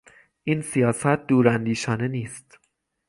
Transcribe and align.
این 0.43 0.61
سیاست 0.61 1.07
دوراندیشانه 1.27 2.07
نیست. 2.07 2.59